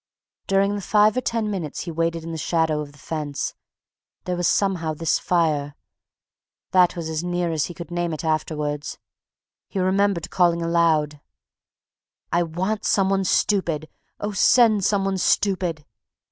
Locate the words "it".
8.11-8.25